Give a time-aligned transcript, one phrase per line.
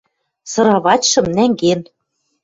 [0.51, 1.79] Сыравачшым нӓнген...